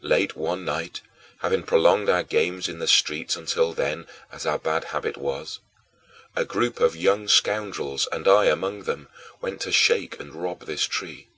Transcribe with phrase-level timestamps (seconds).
[0.00, 1.00] Late one night
[1.38, 5.58] having prolonged our games in the streets until then, as our bad habit was
[6.36, 9.08] a group of young scoundrels, and I among them,
[9.40, 11.30] went to shake and rob this tree.